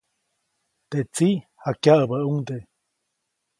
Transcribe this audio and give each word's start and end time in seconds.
Teʼ 0.89 1.05
tsiʼ 1.13 1.43
jakyaʼäbäʼuŋde. 1.63 2.57